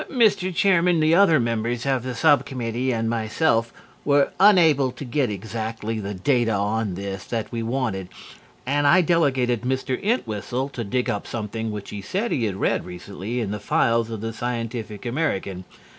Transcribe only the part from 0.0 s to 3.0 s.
"Mr. Chairman, the other members of the sub committee